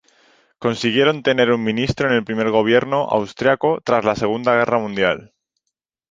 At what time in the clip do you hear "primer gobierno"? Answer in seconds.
2.23-3.01